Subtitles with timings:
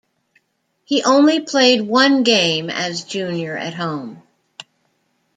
[0.83, 4.23] He only played one game as junior at home.